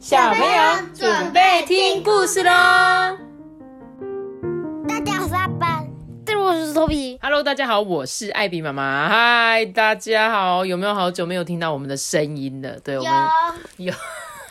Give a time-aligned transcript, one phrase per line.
[0.00, 2.50] 小朋友准备听故事喽！
[4.88, 5.86] 大家好，我是阿班，
[6.24, 7.18] 对，我是托比。
[7.20, 9.10] Hello，大家好，我是艾比妈妈。
[9.10, 12.80] 嗨，大家好，有没有好久没有听到我们的声音了？
[12.80, 13.12] 对，我们
[13.76, 13.92] 有。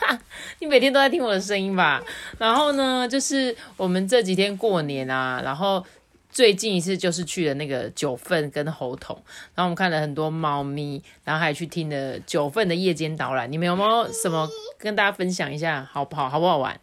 [0.60, 2.00] 你每天都在听我的声音吧？
[2.38, 5.84] 然后呢，就是我们这几天过年啊，然后
[6.30, 9.16] 最近一次就是去了那个九份跟猴童，
[9.54, 13.50] 然后我们看了很多猫咪，然后还去听了九份的夜间导览。
[13.50, 15.88] 你们有没有什么跟大家分享一下？
[15.90, 16.28] 好不好？
[16.28, 16.80] 好不好玩？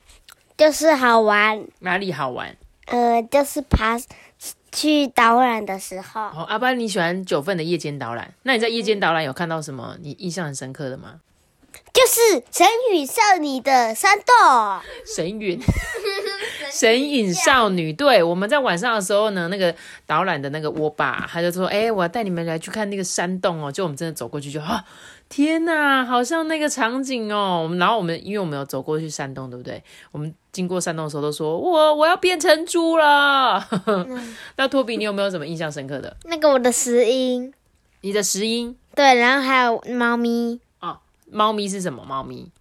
[0.57, 2.55] 就是好玩，哪里好玩？
[2.87, 3.97] 呃，就是爬
[4.71, 8.33] 去导览的时候，哦，阿班，你喜欢九份的夜间导览？
[8.43, 11.21] 那你在夜间导览有看到什么你印象很深刻的吗？
[11.93, 14.25] 就是神与少女的山洞。
[15.15, 15.59] 神韵，
[16.79, 17.91] 神隐少女。
[17.91, 19.73] 对，我们在晚上的时候呢，那个
[20.05, 24.83] 导览的那个窝爸，他就说：“哎、我要带你们来去看那个山洞哦。”就我们真的走过去就，啊，
[25.27, 27.61] 天哪，好像那个场景哦。
[27.63, 29.83] 我们然后我们因为我们有走过去山洞，对不对？
[30.11, 33.65] 我们经过山洞的时候都说：“我我要变成猪了。
[34.57, 36.15] 那托比，你有没有什么印象深刻的？
[36.25, 37.51] 那个我的石英，
[38.01, 40.99] 你的石英对，然后还有猫咪，哦，
[41.31, 42.03] 猫咪是什么？
[42.05, 42.51] 猫咪？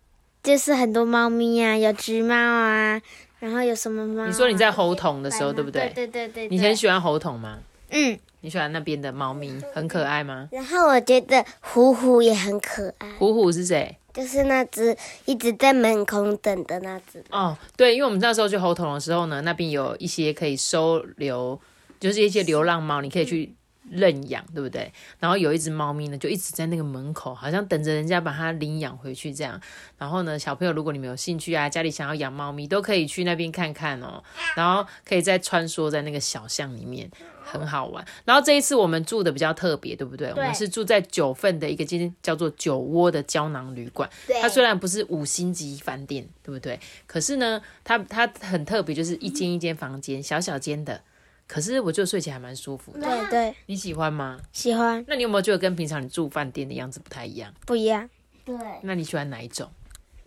[0.43, 3.01] 就是很多猫咪啊，有橘猫啊，
[3.39, 5.91] 然后有什么猫啊、你说你在猴桶的时候，对不对？
[5.95, 7.59] 对对对对，你很喜欢猴桶吗？
[7.91, 10.48] 嗯，你喜欢那边的猫咪，很可爱吗？
[10.51, 13.97] 然后我觉得虎虎也很可爱，虎虎是谁？
[14.12, 17.23] 就是那只一直在门口等的那只。
[17.31, 21.61] 哦，对，因为我们那时候去猴桶的时候呢，那边有一些可以收留，
[22.00, 23.55] 就是一些流浪猫，你可以去
[23.91, 24.92] 认养，对不对？
[25.19, 29.61] 然后有一只猫咪呢，就一直在那个门口，好像等着人家把它领养回去这样。
[29.98, 34.23] 然后呢，小朋友如果你们有兴趣啊，家里想要养猫咪，都可以去那边看看哦。
[34.56, 37.11] 然后可以再穿梭在那个小巷里面。
[37.48, 40.31] 很好玩，然后这一次我们住的比较特别，对不对？
[40.31, 44.11] 我们是住在九份的一个间叫做酒窝的胶囊旅馆。
[44.43, 46.81] 它虽然不是五星级饭店，对不对？
[47.06, 51.00] 可是呢，它它很特别，就是一间一间房间，小小间的。
[51.47, 53.01] 可是我觉得睡起来还蛮舒服的。
[53.01, 54.39] 对对，你喜欢吗？
[54.53, 57.53] 喜欢，那你有没有觉得跟平常你住饭店的样子不太一样？
[57.65, 58.09] 不一样。
[58.45, 59.71] 对，那你喜欢哪一种？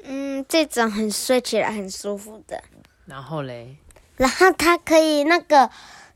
[0.03, 2.63] 嗯，这种很睡起来很舒服的，
[3.05, 3.75] 然后嘞，
[4.15, 5.69] 然后它可以那个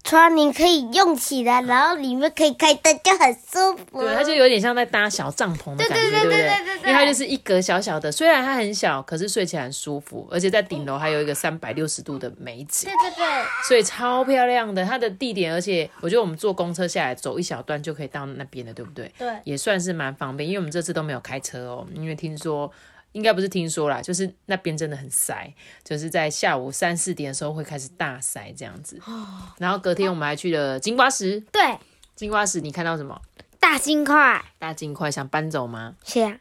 [0.04, 4.02] 窗帘可以用起来，然后里面可以开灯，就很舒服。
[4.02, 6.52] 对，它就有点像在搭小帐篷的感觉，对不对？
[6.82, 14.84] 因为它就是一格小小的，虽然它很小，可是睡起来很舒服，而且在顶楼还有一个三百六十度的美景，对对对，所以超漂亮的。
[14.84, 19.10] 它的地点，而且我觉得我们坐公车下来走一小段就可以到那边了，对不对？
[19.18, 22.70] 对，也算是蛮方便，因为我们这次都没有开车哦，因为听说。
[23.14, 25.52] 应该不是听说啦，就是那边真的很塞，
[25.84, 29.00] 就是在下午三四点的时候会开始大塞这样子。
[29.58, 31.62] 然后隔天我们还去了金瓜石，对，
[32.16, 33.20] 金瓜石你看到什么？
[33.60, 35.96] 大金块，大金块想搬走吗？
[36.04, 36.38] 是啊，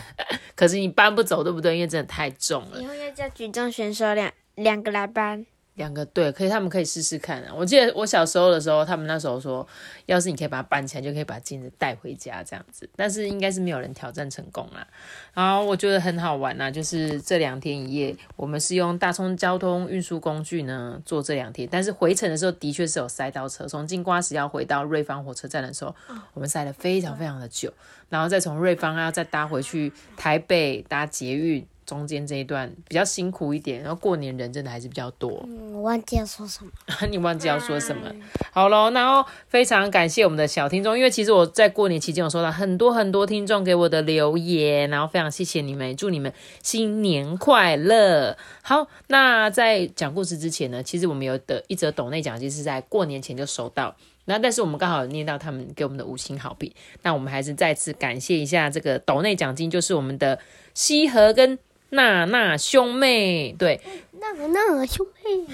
[0.54, 1.74] 可是你搬不走，对不对？
[1.74, 2.82] 因为真的太重了。
[2.82, 5.46] 以后要叫举重选手两两个来搬。
[5.76, 7.52] 两个对，可以，他们可以试试看啊。
[7.54, 9.66] 我记得我小时候的时候，他们那时候说，
[10.06, 12.88] 要是你可以把它搬起来，就可以把镜子带回家这样子。
[12.96, 14.86] 但是应该是没有人挑战成功啦。
[15.34, 23.66] 然后我觉得很好玩呐、就是这两天一夜，我们是用大众交通运输工具呢坐这两天，但是回程的时候的确是有塞到车。
[23.66, 25.94] 从金瓜石要回到瑞芳火车站的时候，
[26.32, 27.70] 我们塞了非常非常的久，
[28.08, 31.66] 然后再从瑞芳要再搭回去台北搭捷运。
[31.86, 35.42] 中间这一段比较辛苦一点，然后过年人真的还是比较多。
[35.46, 36.70] 嗯，我忘记要说什么。
[37.08, 38.12] 你忘记要说什么？
[38.52, 46.32] 好喽，然后非常感谢我们的小听众，因为其实我在过年期间有收到很多很多听众给我的留言，然后非常谢谢你们，祝你们
[46.62, 48.36] 新年快乐。
[48.62, 53.94] 好，那在讲故事之前呢，其实我们有的一则抖内奖金是在过年前就收到。
[54.28, 60.40] 那但是我们刚好念到他们给我们的五星好评，那我们还是再次感谢一下这个斗内奖金，就是我们的
[60.74, 61.56] 西河跟
[61.90, 63.80] 娜娜兄妹，对，
[64.20, 65.46] 那个那个兄妹，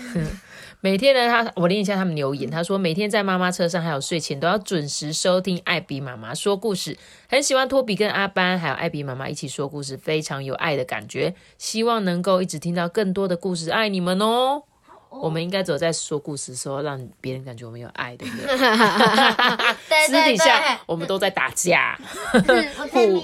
[0.81, 6.97] 每天呢，他我念一下他们留言，他说每天在妈妈车上还有睡前都要准时收听艾比妈妈说故事，
[7.29, 14.63] 很喜欢托比跟阿班还有艾比妈妈一起说故事，非常有爱的感觉，希望能够一直听到更多的故事，爱你们哦。
[15.11, 18.47] 我们应该只有在说故事的时候，让别人感觉我们有爱，对不对？
[20.09, 21.99] 私底下我们都在打架。
[22.33, 23.21] 对对对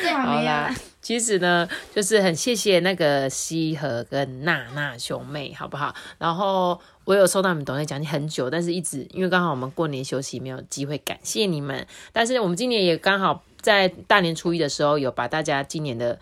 [0.00, 0.74] 对，好啦，
[1.08, 5.94] 其实呢，就是很谢谢那个西和跟娜娜兄妹，好不好？
[6.18, 11.86] 然后我有收到你们抖内奖金很久，但是一直因为刚好我们过年休息，没有机会感谢你们。
[12.12, 16.18] 但是我们今年也刚好在大年初一的时候，有把大家今年的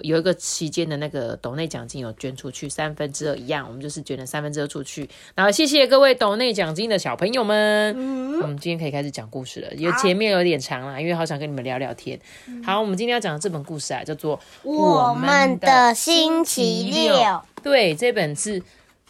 [0.00, 5.08] 有一个期间的那个斗内奖金有捐出去三分之二一样，我们就是捐了三分之二出去。
[5.34, 7.94] 然后谢谢各位斗内奖金的小朋友们，
[8.40, 12.18] 我们今天可以开始讲故事了，因为前面有点长啦，因为好想跟你们聊聊天。
[12.64, 17.14] 好，我们今天要讲的这本故事啊，叫做《我们的星期六》。
[17.62, 18.62] 对，这本是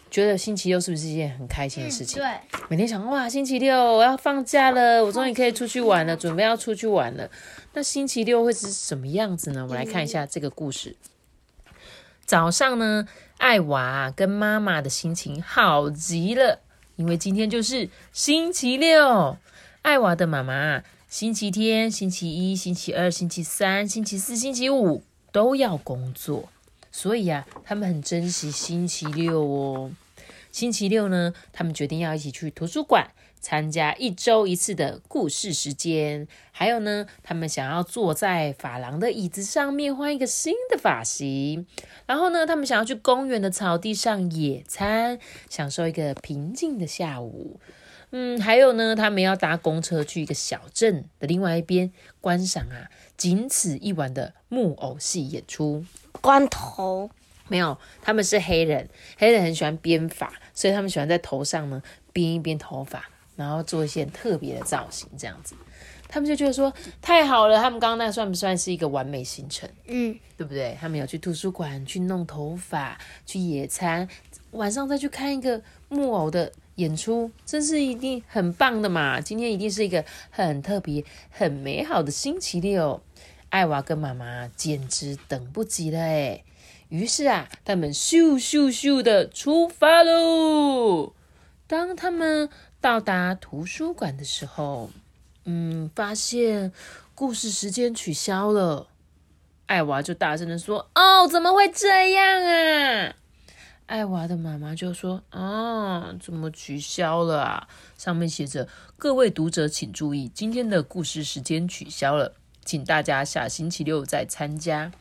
[0.09, 2.19] 觉得星期六是不是一件很开心的事情？
[2.19, 2.27] 对，
[2.67, 7.29] 每天想哇，星期六我要放假了，我终于可以出去玩了，准备要出去玩了。
[7.73, 9.61] 那星期六会是什么样子呢？
[9.63, 10.95] 我们来看一下这个故事。
[12.25, 13.07] 早上呢，
[13.37, 16.59] 艾娃跟妈妈的心情好极了，
[16.95, 19.37] 因为今天就是星期六。
[19.81, 26.49] 艾娃的妈妈星期天、星期一、星期二、星期三、星期四、星期五都要工作，
[26.91, 29.91] 所以啊，他们很珍惜星期六哦。
[30.51, 36.27] 星期六呢，他们决定要一起去图书馆参加一周一次的故事时间。
[36.51, 41.65] 还有呢，他们想要坐在发廊的椅子上面换一个新的发型。
[42.05, 45.19] 然后呢，他们想要去公园的草地上野餐，
[45.49, 47.59] 享受一个平静的下午。
[48.11, 55.85] 嗯，还有呢，他们要搭公车去一个小镇的另外一边观赏啊，仅此一晚的木偶戏演出。
[56.19, 57.11] 光头
[57.49, 58.87] 没有，他们是黑人，
[59.17, 61.81] 黑人很喜欢编发，所以他们喜欢在头上呢
[62.13, 63.03] 编一编头发，
[63.35, 65.55] 然后做一些特别的造型，这样子。
[66.11, 69.69] 他们就觉得说太好了，他们刚刚那算不算是一个完美行程？
[69.85, 70.75] 嗯，对不对？
[70.81, 72.97] 他们有去图书馆去弄头发，
[73.27, 74.07] 去野餐，
[74.51, 79.21] 晚上再去看一个木偶的演出，真是一定很棒的嘛！
[79.21, 82.99] 今天一定是一个很特别、很美好的星期六。
[83.49, 86.43] 艾娃跟妈妈简直等不及了诶
[86.89, 91.13] 于是啊，他们咻咻咻的出发喽。
[91.67, 92.49] 当他们
[92.81, 94.89] 到达图书馆的时候，
[95.45, 96.73] 嗯，发现
[97.13, 98.87] 故事时间取消了。
[99.67, 103.13] 艾娃就大声的说：“哦，怎么会这样啊？”
[103.85, 107.67] 艾娃的妈妈就说：“啊，怎么取消了啊？
[107.99, 112.33] 上面写着：各位读者请注意，今天的故事时间取消了，
[112.65, 114.91] 请大家下星期六再参加。”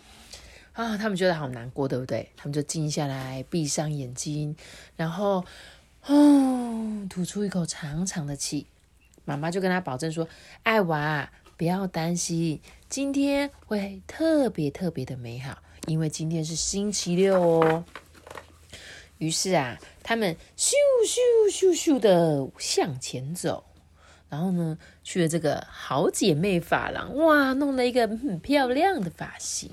[0.78, 2.30] 啊，他们觉得好难过，对不对？
[2.36, 4.54] 他们就静下来，闭上眼睛，
[4.94, 5.44] 然后，
[6.06, 8.64] 哦，吐出一口长长的气。
[9.24, 10.28] 妈妈就跟他保证说
[10.62, 15.58] ：“艾娃，不要担心，今天会特别特别的美好，
[15.88, 17.84] 因为今天是星期六哦。”
[19.18, 23.64] 于是啊，他们咻咻咻咻的向前走，
[24.28, 29.68] 然后呢，去了这个好姐妹发廊，哇，弄了一个很漂亮的发型。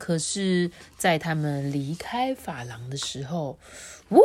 [0.00, 3.58] 可是，在他们离开发廊的时候，
[4.08, 4.18] 呜，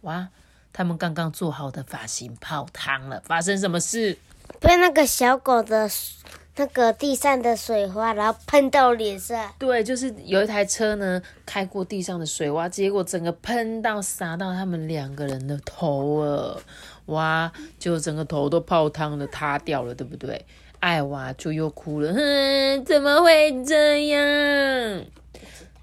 [0.00, 0.30] 哇！
[0.72, 4.16] 他们刚刚做好的发型泡汤了，发生什么事？
[4.60, 5.90] 被那个小狗的
[6.56, 9.52] 那个地上的水花，然后喷到脸上。
[9.58, 16.62] 对，就是有一台车呢开过地上的水洼，结果整个喷到洒到他们两个人的头了，
[17.06, 17.52] 哇！
[17.78, 20.46] 就整个头都泡汤了，塌掉了，对不对？
[20.80, 25.04] 艾娃就又哭了，哼，怎么会这样？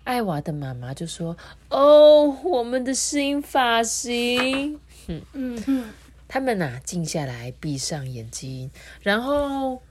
[0.03, 1.37] 艾娃的妈妈就说
[1.69, 5.85] ：“哦，我们的新发型。”嗯嗯嗯，
[6.27, 8.71] 他们呐，静下来，闭上眼睛，
[9.01, 9.81] 然后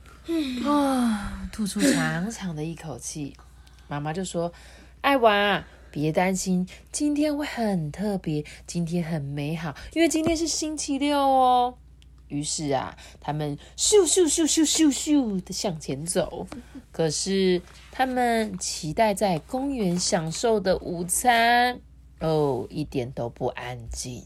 [0.65, 3.35] 啊，吐出长长的一口气。
[3.87, 4.51] 妈妈就说
[5.01, 11.75] ：“艾娃，别担心，今天会很特别，今天很美好，因为今天是星期六哦。”
[12.27, 16.47] 于是啊，他们咻咻咻咻咻咻的向前走。
[16.91, 21.79] 可是他们期待在公园享受的午餐
[22.19, 24.25] 哦，一点都不安静。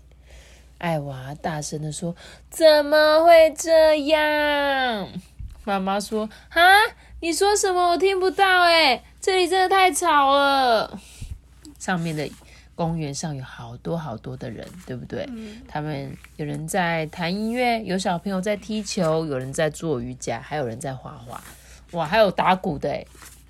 [0.78, 2.16] 艾娃大声的说
[2.50, 5.10] ：“怎么会这样？”
[5.64, 6.62] 妈妈说：“啊，
[7.20, 7.92] 你说什么？
[7.92, 8.64] 我听不到。
[8.64, 11.00] 哎，这里真的太吵了。
[11.78, 12.28] 上面的。”
[12.76, 15.28] 公园上有好多好多的人，对不对？
[15.68, 21.44] 他们有人在弹音乐，有小朋友在踢球，有人在做瑜伽，还有人在画画。
[21.92, 23.06] 哇，还有打鼓的，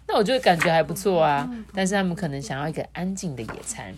[0.07, 1.49] 那我就感觉还不错啊。
[1.73, 3.95] 但是他们可能想要一个安静的野餐，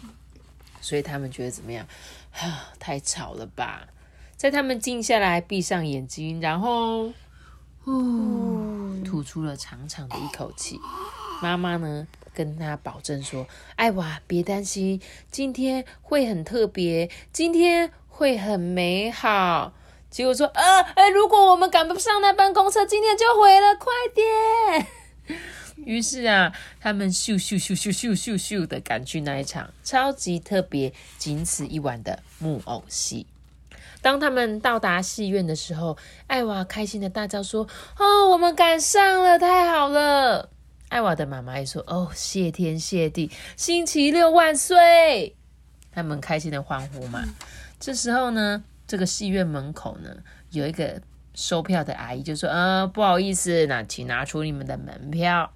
[0.81, 1.87] 所以他们觉得怎么样？
[2.33, 3.87] 啊，太吵了吧！
[4.35, 7.13] 在他们静下来，闭上眼睛，然后，
[7.85, 10.77] 呼，吐出了长长的一口气。
[11.41, 12.05] 妈妈呢？
[12.33, 13.47] 跟他保证说
[13.77, 19.73] ：“艾娃，别担心，今天会很特别，今天会很美好。”
[20.09, 24.87] 结果说：“呃，哎，如果我们赶不上那班公车，今天就毁了，快点！”
[25.85, 33.25] 于是啊，他们咻咻咻咻咻咻咻的赶去那一场超级特别、仅此一晚的木偶戏。
[34.03, 35.97] 当他们到达戏院的时候，
[36.27, 40.51] 艾娃开心的大叫说：“哦，我们赶上了，太好了！”
[40.93, 45.35] 艾娃的妈妈也说：“哦，谢天谢地，星期六万岁！”
[45.91, 47.23] 他们开心的欢呼嘛。
[47.79, 50.17] 这时候呢，这个戏院门口呢，
[50.51, 51.01] 有一个
[51.33, 55.51] 收票的阿姨就说：“呃，不好意思，那请拿出你们的门票。”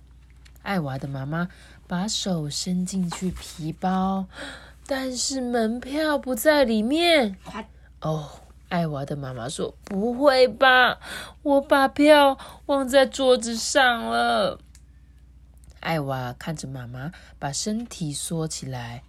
[0.63, 1.49] 艾娃的妈妈
[1.85, 4.25] 把手伸进去皮包，
[4.87, 7.37] 但是门票不在里面。
[8.01, 8.27] 哦，
[8.69, 10.97] 艾娃的妈妈说：“不会吧，
[11.43, 14.59] 我把票忘在桌子上了。”
[15.79, 19.03] 艾娃看着妈妈把身体缩起来，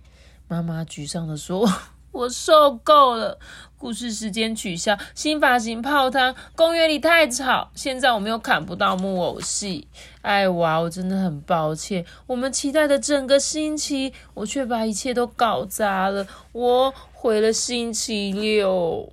[0.47, 1.69] 妈妈沮丧的说
[2.13, 3.39] ：“我受够了，
[3.77, 9.87] 故事时间取消，新发型泡汤，公园里太吵，现在我们又看不到木偶戏。
[10.23, 19.13] 艾娃，我真的很抱歉，我们期待的整个星期，我却把一切都搞砸了，我毁了星期六。”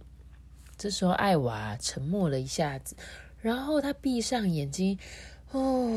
[0.77, 2.95] 这时候，艾娃沉默了一下子，
[3.41, 4.97] 然后她闭上眼睛。
[5.55, 5.89] 哦，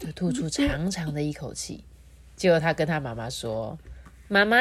[0.00, 1.84] 就吐出长长的一口气。
[2.34, 3.78] 结果他跟他妈妈说
[4.26, 4.56] ：“妈妈，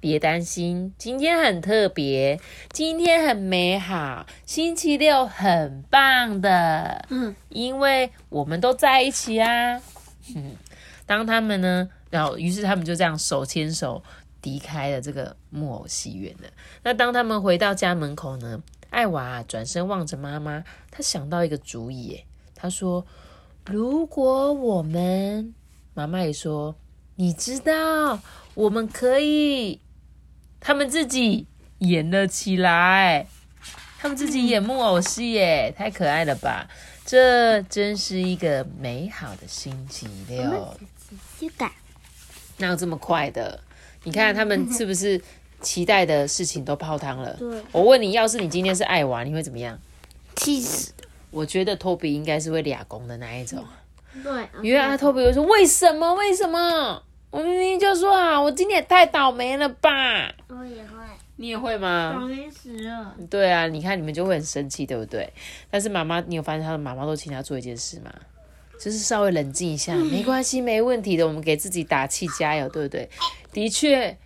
[0.00, 2.40] 别担心，今天很特别，
[2.70, 7.04] 今天很美好，星期六很棒的。
[7.10, 9.82] 嗯，因为我们都在一起啊。
[10.34, 10.56] 嗯，
[11.04, 14.02] 当他们呢，然后于是他们就这样手牵手
[14.42, 16.48] 离开了这个木偶戏院了。
[16.82, 23.06] 那当他们回到家门口呢，艾娃转身望着妈妈，他想到一个主意，他说。
[23.68, 25.52] 如果我们
[25.92, 26.76] 妈妈也说，
[27.16, 28.20] 你知道，
[28.54, 29.80] 我们可以，
[30.60, 33.26] 他们自己演了起来，
[33.98, 36.68] 他们自己演木偶戏，耶，太可爱了吧！
[37.04, 40.76] 这真是一个美好的星期六。
[42.58, 43.60] 哪有这么快的？
[44.04, 45.20] 你看他们是不是
[45.60, 47.36] 期待的事情都泡汤了？
[47.72, 49.76] 我问你，要是你今天是爱娃，你会怎么样？
[50.36, 50.92] 气死！
[51.36, 53.62] 我觉得托比应该是会俩公的那一种，
[54.24, 56.14] 对，因为阿托比会说：“为什么？
[56.14, 57.02] 为什么？
[57.28, 59.90] 我明明就说啊，我今天也太倒霉了吧？”
[60.48, 60.96] 我也会，
[61.36, 62.16] 你也会吗？
[62.18, 63.14] 倒霉死了。
[63.28, 65.30] 对啊，你看你们就会很生气，对不对？
[65.70, 68.10] 但是妈妈，你有发现他的妈妈都请他做一件事吗？
[68.80, 73.10] 就是稍微冷静一下，没关系，没问题的，我们给自己打气加油，对不对？
[73.52, 74.16] 的确，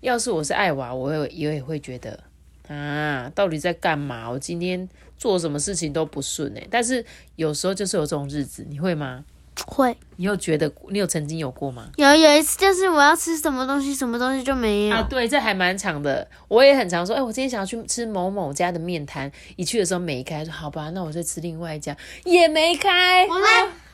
[0.00, 2.20] 要是我是爱娃，我也也会觉得
[2.68, 4.28] 啊，到底在干嘛？
[4.28, 4.86] 我今天。
[5.18, 7.04] 做什么事情都不顺哎，但是
[7.36, 9.24] 有时候就是有这种日子，你会吗？
[9.66, 9.96] 会。
[10.16, 11.88] 你有觉得你有曾经有过吗？
[11.96, 15.06] 有有一次就是我要吃什么东西，什么东西就没有啊。
[15.10, 16.26] 对，这还蛮长的。
[16.46, 23.26] 我也很常说，哎，我今天想要去吃某某家的面摊，一去的时候没开，说好吧，那我再吃另外一家，也没开。
[23.26, 23.44] 我是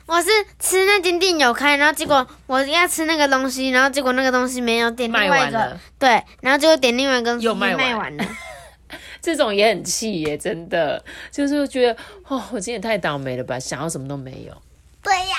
[0.05, 0.29] 我是
[0.59, 8.23] 吃那间店有开，然后结果我要吃那个东西，然后结果那个东西没有点另外一个，对，然后结果点另外一个又卖完了。
[9.25, 14.55] 这种也很气耶，真的，就是觉得哦，我今天太倒霉了吧，想要什么都没有。
[15.01, 15.35] 对呀，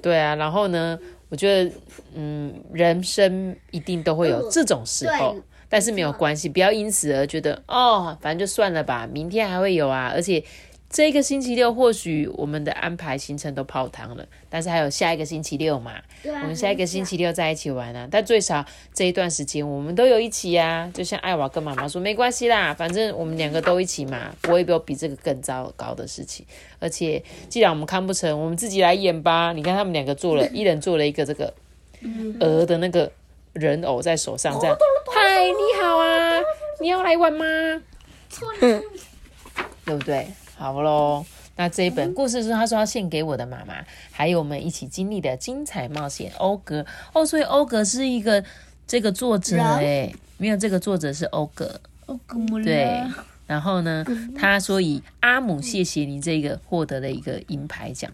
[0.00, 0.96] 对啊，然后呢，
[1.28, 1.72] 我觉得，
[2.14, 5.36] 嗯，人生一定都会有这种时候，
[5.68, 10.44] 但是没有关系，不要因此而觉得哦，反正就算了吧，明天还会有啊，而且。
[10.90, 15.92] 这个星期六或许我们的安排行程都泡汤了，但是还有下一个星期六嘛？
[16.24, 18.08] 我们下一个星期六在一起玩啊！
[18.10, 18.64] 但最少
[18.94, 20.90] 这一段时间我们都有一起呀。
[20.94, 26.46] 就像艾娃跟妈妈说，没关系啦，反正我们两个都一起嘛，不会有比这个更糟糕的事情。
[26.78, 29.52] 而且既然我们看不成，我们自己来演吧。
[29.52, 31.52] 你看他们两个做了 一人做了一个这个
[32.40, 33.12] 鹅的那个
[33.52, 34.74] 人偶在手上，这样。
[35.14, 36.40] 嗨，你好啊，
[36.80, 37.44] 你要来玩吗？
[39.84, 40.26] 对不对？
[40.58, 41.24] 好喽，
[41.54, 43.76] 那这一本故事书，他说要献给我的妈妈，
[44.10, 46.32] 还有我们一起经历的精彩冒险。
[46.38, 46.84] 欧格
[47.14, 48.44] 哦，所以欧格是一个
[48.84, 51.80] 这个作者哎，没有这个作者是欧格。
[52.06, 53.00] 欧格对，
[53.46, 54.04] 然后呢，
[54.36, 58.10] 他说以阿姆谢谢你这个获得了一个银牌奖，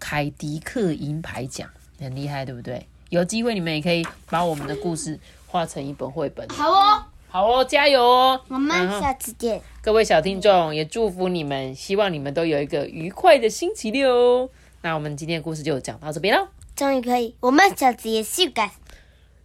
[0.00, 1.70] 凯迪克银牌奖，
[2.00, 2.88] 很厉害，对不对？
[3.10, 5.16] 有机会你们也可以把我们的故事
[5.46, 6.48] 画成一本绘本。
[6.48, 7.04] 好哦。
[7.30, 8.40] 好哦，加油哦！
[8.48, 9.60] 我们下次见。
[9.82, 14.48] 各位小听众，也祝福你们，希望你们都有一个愉快的星期六哦。
[14.80, 16.48] 那我们今天的故事就讲到这边喽。
[16.74, 18.70] 终于可以，我们下次也修改，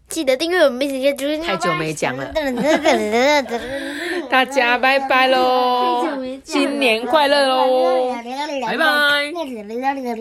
[0.07, 2.31] 记得订阅我们，并且注太久没讲了。
[4.29, 6.07] 大家拜拜喽！
[6.43, 8.13] 新年快乐喽！
[8.65, 8.85] 拜拜。